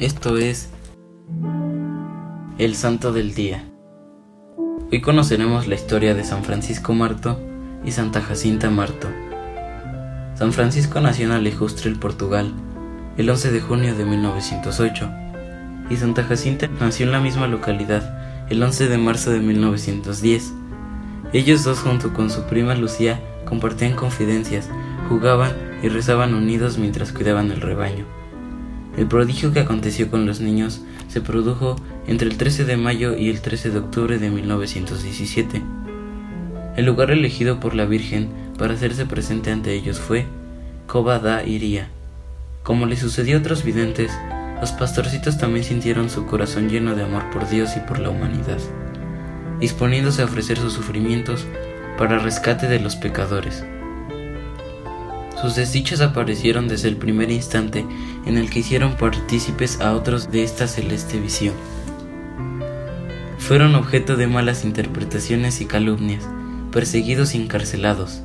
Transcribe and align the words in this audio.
Esto 0.00 0.38
es 0.38 0.70
el 2.56 2.74
Santo 2.74 3.12
del 3.12 3.34
Día. 3.34 3.66
Hoy 4.90 5.02
conoceremos 5.02 5.66
la 5.66 5.74
historia 5.74 6.14
de 6.14 6.24
San 6.24 6.42
Francisco 6.42 6.94
Marto 6.94 7.38
y 7.84 7.90
Santa 7.90 8.22
Jacinta 8.22 8.70
Marto. 8.70 9.08
San 10.36 10.54
Francisco 10.54 11.00
nació 11.00 11.26
en 11.26 11.32
Alejustre, 11.32 11.94
Portugal, 11.96 12.50
el 13.18 13.28
11 13.28 13.50
de 13.50 13.60
junio 13.60 13.94
de 13.94 14.06
1908, 14.06 15.10
y 15.90 15.96
Santa 15.96 16.24
Jacinta 16.24 16.66
nació 16.80 17.04
en 17.04 17.12
la 17.12 17.20
misma 17.20 17.46
localidad 17.46 18.48
el 18.48 18.62
11 18.62 18.88
de 18.88 18.96
marzo 18.96 19.30
de 19.30 19.40
1910. 19.40 20.54
Ellos 21.34 21.62
dos 21.62 21.80
junto 21.80 22.14
con 22.14 22.30
su 22.30 22.44
prima 22.44 22.74
Lucía 22.74 23.20
compartían 23.44 23.96
confidencias, 23.96 24.70
jugaban 25.10 25.52
y 25.82 25.90
rezaban 25.90 26.32
unidos 26.32 26.78
mientras 26.78 27.12
cuidaban 27.12 27.52
el 27.52 27.60
rebaño. 27.60 28.19
El 29.00 29.06
prodigio 29.06 29.50
que 29.50 29.60
aconteció 29.60 30.10
con 30.10 30.26
los 30.26 30.40
niños 30.42 30.82
se 31.08 31.22
produjo 31.22 31.76
entre 32.06 32.28
el 32.28 32.36
13 32.36 32.66
de 32.66 32.76
mayo 32.76 33.16
y 33.16 33.30
el 33.30 33.40
13 33.40 33.70
de 33.70 33.78
octubre 33.78 34.18
de 34.18 34.28
1917. 34.28 35.62
El 36.76 36.84
lugar 36.84 37.10
elegido 37.10 37.60
por 37.60 37.74
la 37.74 37.86
Virgen 37.86 38.28
para 38.58 38.74
hacerse 38.74 39.06
presente 39.06 39.52
ante 39.52 39.72
ellos 39.72 39.98
fue 39.98 40.26
Coba 40.86 41.18
da 41.18 41.46
Iría. 41.46 41.88
Como 42.62 42.84
le 42.84 42.98
sucedió 42.98 43.38
a 43.38 43.40
otros 43.40 43.64
videntes, 43.64 44.12
los 44.60 44.72
pastorcitos 44.72 45.38
también 45.38 45.64
sintieron 45.64 46.10
su 46.10 46.26
corazón 46.26 46.68
lleno 46.68 46.94
de 46.94 47.04
amor 47.04 47.22
por 47.32 47.48
Dios 47.48 47.78
y 47.78 47.80
por 47.80 48.00
la 48.00 48.10
humanidad, 48.10 48.58
disponiéndose 49.60 50.20
a 50.20 50.26
ofrecer 50.26 50.58
sus 50.58 50.74
sufrimientos 50.74 51.46
para 51.96 52.18
rescate 52.18 52.68
de 52.68 52.80
los 52.80 52.96
pecadores. 52.96 53.64
Sus 55.40 55.54
desdichas 55.54 56.02
aparecieron 56.02 56.68
desde 56.68 56.88
el 56.88 56.96
primer 56.96 57.30
instante 57.30 57.86
en 58.26 58.36
el 58.36 58.50
que 58.50 58.58
hicieron 58.58 58.96
partícipes 58.96 59.80
a 59.80 59.94
otros 59.94 60.30
de 60.30 60.42
esta 60.44 60.68
celeste 60.68 61.18
visión. 61.18 61.54
Fueron 63.38 63.74
objeto 63.74 64.16
de 64.16 64.26
malas 64.26 64.64
interpretaciones 64.64 65.62
y 65.62 65.64
calumnias, 65.64 66.28
perseguidos 66.72 67.34
y 67.34 67.38
encarcelados, 67.40 68.20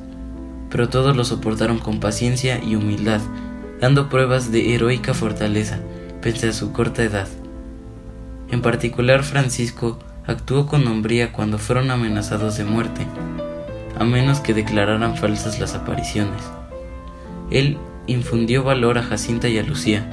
pero 0.70 0.90
todos 0.90 1.16
lo 1.16 1.24
soportaron 1.24 1.78
con 1.78 2.00
paciencia 2.00 2.62
y 2.62 2.76
humildad, 2.76 3.22
dando 3.80 4.10
pruebas 4.10 4.52
de 4.52 4.74
heroica 4.74 5.14
fortaleza, 5.14 5.80
pese 6.20 6.50
a 6.50 6.52
su 6.52 6.72
corta 6.72 7.02
edad. 7.02 7.28
En 8.50 8.60
particular 8.60 9.22
Francisco 9.22 9.98
actuó 10.26 10.66
con 10.66 10.86
hombría 10.86 11.32
cuando 11.32 11.56
fueron 11.56 11.90
amenazados 11.90 12.58
de 12.58 12.64
muerte, 12.64 13.06
a 13.98 14.04
menos 14.04 14.40
que 14.40 14.52
declararan 14.52 15.16
falsas 15.16 15.58
las 15.58 15.74
apariciones. 15.74 16.42
Él 17.50 17.78
infundió 18.06 18.64
valor 18.64 18.98
a 18.98 19.02
Jacinta 19.02 19.48
y 19.48 19.58
a 19.58 19.62
Lucía. 19.62 20.08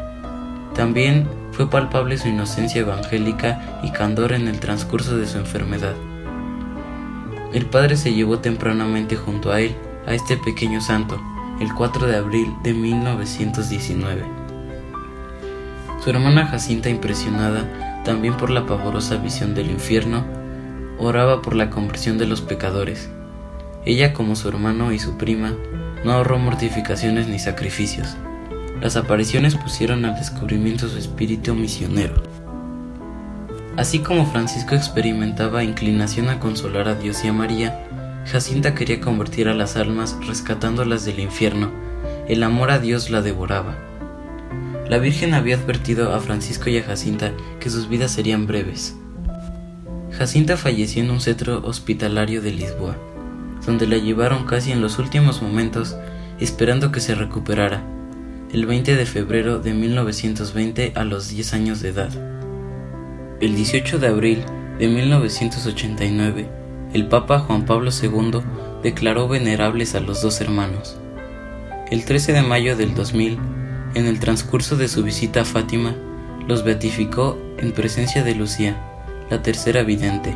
También 0.76 1.28
fue 1.52 1.70
palpable 1.70 2.18
su 2.18 2.28
inocencia 2.28 2.82
evangélica 2.82 3.80
y 3.84 3.92
candor 3.92 4.34
en 4.34 4.48
el 4.48 4.60
transcurso 4.60 5.18
de 5.18 5.28
su 5.28 5.38
enfermedad. 5.38 5.94
El 7.54 7.68
padre 7.68 7.98
se 7.98 8.14
llevó 8.14 8.40
tempranamente 8.40 9.16
junto 9.16 9.52
a 9.52 9.62
él 9.62 9.76
a 10.08 10.16
este 10.16 10.38
pequeño 10.38 10.82
santo, 10.82 11.22
el 11.60 11.74
4 11.74 12.08
de 12.08 12.18
abril 12.18 12.52
de 12.64 12.74
1919. 12.74 14.24
Su 16.04 16.10
hermana 16.10 16.48
Jacinta, 16.48 16.90
impresionada 16.90 18.02
también 18.04 18.36
por 18.36 18.50
la 18.50 18.66
pavorosa 18.66 19.18
visión 19.18 19.54
del 19.54 19.70
infierno, 19.70 20.26
oraba 20.98 21.42
por 21.42 21.56
la 21.56 21.70
conversión 21.70 22.18
de 22.18 22.26
los 22.26 22.42
pecadores. 22.42 23.10
Ella, 23.86 24.14
como 24.14 24.36
su 24.36 24.50
hermano 24.50 24.92
y 24.92 25.00
su 25.00 25.18
prima, 25.18 25.54
no 26.04 26.12
ahorró 26.12 26.38
mortificaciones 26.40 27.28
ni 27.28 27.40
sacrificios. 27.40 28.18
Las 28.82 28.96
apariciones 28.98 29.56
pusieron 29.56 30.04
al 30.06 30.16
descubrimiento 30.16 30.90
su 30.90 30.98
espíritu 30.98 31.56
misionero. 31.56 32.22
Así 33.78 34.00
como 34.00 34.26
Francisco 34.26 34.76
experimentaba 34.76 35.64
inclinación 35.64 36.30
a 36.30 36.40
consolar 36.40 36.88
a 36.88 36.96
Dios 36.96 37.24
y 37.24 37.30
a 37.30 37.34
María, 37.34 37.88
Jacinta 38.26 38.76
quería 38.76 39.00
convertir 39.00 39.48
a 39.48 39.54
las 39.54 39.78
almas 39.78 40.18
rescatándolas 40.28 41.06
del 41.06 41.20
infierno. 41.20 41.72
El 42.28 42.44
amor 42.44 42.72
a 42.72 42.80
Dios 42.80 43.10
la 43.10 43.22
devoraba. 43.22 43.76
La 44.90 44.98
Virgen 44.98 45.34
había 45.34 45.56
advertido 45.56 46.14
a 46.14 46.20
Francisco 46.20 46.70
y 46.70 46.78
a 46.78 46.84
Jacinta 46.84 47.32
que 47.60 47.70
sus 47.70 47.88
vidas 47.88 48.12
serían 48.12 48.48
breves. 48.48 48.96
Jacinta 50.12 50.58
falleció 50.58 51.02
en 51.02 51.10
un 51.10 51.22
centro 51.22 51.66
hospitalario 51.66 52.42
de 52.42 52.52
Lisboa 52.52 52.98
donde 53.66 53.88
la 53.88 53.98
llevaron 53.98 54.46
casi 54.46 54.72
en 54.72 54.82
los 54.82 55.00
últimos 55.00 55.42
momentos 55.42 55.96
esperando 56.40 56.92
que 56.92 57.00
se 57.00 57.16
recuperara, 57.16 57.84
el 58.52 58.66
20 58.66 58.96
de 58.96 59.06
febrero 59.06 59.60
de 59.60 59.74
1920 59.74 60.94
a 60.96 61.04
los 61.04 61.30
10 61.30 61.54
años 61.54 61.82
de 61.82 61.90
edad. 61.90 62.10
El 63.40 63.56
18 63.56 64.00
de 64.00 64.08
abril 64.08 64.44
de 64.80 64.88
1989, 64.88 66.50
el 66.94 67.08
Papa 67.08 67.40
Juan 67.40 67.66
Pablo 67.66 67.92
II 67.92 68.42
declaró 68.84 69.28
venerables 69.28 69.96
a 69.96 70.00
los 70.00 70.22
dos 70.22 70.42
hermanos. 70.42 70.98
El 71.90 72.06
13 72.06 72.34
de 72.34 72.42
mayo 72.42 72.76
del 72.76 72.94
2000, 72.94 73.40
en 73.96 74.06
el 74.06 74.20
transcurso 74.20 74.76
de 74.76 74.88
su 74.88 75.04
visita 75.04 75.42
a 75.42 75.46
Fátima, 75.46 75.96
los 76.48 76.64
beatificó 76.64 77.40
en 77.58 77.72
presencia 77.72 78.24
de 78.24 78.36
Lucía, 78.36 78.78
la 79.30 79.42
tercera 79.42 79.84
vidente 79.84 80.36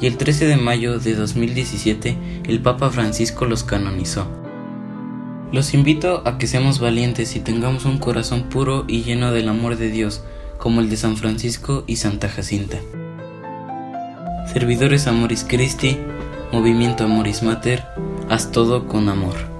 y 0.00 0.06
el 0.06 0.16
13 0.16 0.46
de 0.46 0.56
mayo 0.56 0.98
de 0.98 1.14
2017 1.14 2.16
el 2.46 2.60
Papa 2.60 2.90
Francisco 2.90 3.44
los 3.46 3.64
canonizó. 3.64 4.26
Los 5.52 5.74
invito 5.74 6.22
a 6.26 6.38
que 6.38 6.46
seamos 6.46 6.80
valientes 6.80 7.36
y 7.36 7.40
tengamos 7.40 7.84
un 7.84 7.98
corazón 7.98 8.44
puro 8.44 8.84
y 8.88 9.02
lleno 9.02 9.32
del 9.32 9.48
amor 9.48 9.76
de 9.76 9.90
Dios, 9.90 10.22
como 10.58 10.80
el 10.80 10.90
de 10.90 10.96
San 10.96 11.16
Francisco 11.16 11.84
y 11.86 11.96
Santa 11.96 12.28
Jacinta. 12.28 12.78
Servidores 14.52 15.06
Amoris 15.06 15.44
Christi, 15.48 15.98
Movimiento 16.52 17.04
Amoris 17.04 17.42
Mater, 17.42 17.84
haz 18.28 18.50
todo 18.50 18.88
con 18.88 19.08
amor. 19.08 19.55